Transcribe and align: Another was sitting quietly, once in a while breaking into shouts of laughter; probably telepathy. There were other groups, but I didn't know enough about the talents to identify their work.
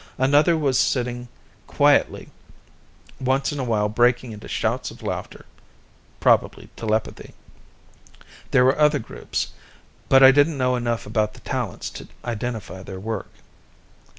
Another 0.17 0.57
was 0.57 0.79
sitting 0.79 1.27
quietly, 1.67 2.29
once 3.19 3.51
in 3.51 3.59
a 3.59 3.63
while 3.63 3.87
breaking 3.87 4.31
into 4.31 4.47
shouts 4.47 4.89
of 4.89 5.03
laughter; 5.03 5.45
probably 6.19 6.69
telepathy. 6.75 7.35
There 8.49 8.65
were 8.65 8.79
other 8.79 8.97
groups, 8.97 9.49
but 10.09 10.23
I 10.23 10.31
didn't 10.31 10.57
know 10.57 10.75
enough 10.75 11.05
about 11.05 11.35
the 11.35 11.39
talents 11.41 11.91
to 11.91 12.07
identify 12.25 12.81
their 12.81 12.99
work. 12.99 13.29